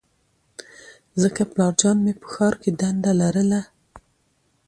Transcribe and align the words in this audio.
ځکه 1.21 1.41
پلارجان 1.51 1.97
مې 2.05 2.13
په 2.21 2.27
ښار 2.33 2.53
کې 2.61 2.69
دنده 2.79 3.11
لرله 3.21 3.61